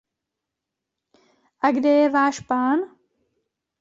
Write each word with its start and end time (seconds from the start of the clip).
A 1.59 1.71
kde 1.71 1.89
je 1.89 2.09
váš 2.09 2.39
pán? 2.39 2.79